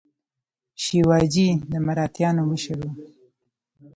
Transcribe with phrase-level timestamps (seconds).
[0.83, 2.85] شیواجي د مراتیانو مشر و.